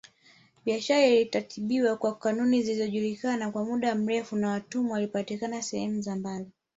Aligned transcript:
Biashara 0.65 1.05
iliratibiwa 1.05 1.97
kwa 1.97 2.15
kanuni 2.17 2.63
zilizojulikana 2.63 3.51
kwa 3.51 3.65
muda 3.65 3.95
mrefu 3.95 4.35
na 4.35 4.49
watumwa 4.49 4.93
walipatikana 4.93 5.61
sehemu 5.61 6.01
za 6.01 6.15
mbali 6.15 6.45